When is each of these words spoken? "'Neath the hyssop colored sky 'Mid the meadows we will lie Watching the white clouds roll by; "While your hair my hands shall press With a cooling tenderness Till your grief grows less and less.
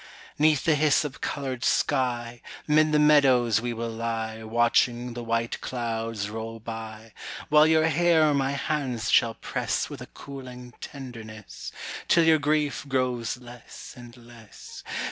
"'Neath 0.39 0.63
the 0.65 0.73
hyssop 0.73 1.21
colored 1.21 1.63
sky 1.63 2.41
'Mid 2.67 2.91
the 2.91 2.97
meadows 2.97 3.61
we 3.61 3.71
will 3.71 3.91
lie 3.91 4.41
Watching 4.43 5.13
the 5.13 5.23
white 5.23 5.61
clouds 5.61 6.27
roll 6.27 6.59
by; 6.59 7.13
"While 7.49 7.67
your 7.67 7.85
hair 7.85 8.33
my 8.33 8.49
hands 8.53 9.11
shall 9.11 9.35
press 9.35 9.91
With 9.91 10.01
a 10.01 10.07
cooling 10.07 10.73
tenderness 10.81 11.71
Till 12.07 12.23
your 12.23 12.39
grief 12.39 12.83
grows 12.87 13.37
less 13.37 13.93
and 13.95 14.17
less. 14.17 14.83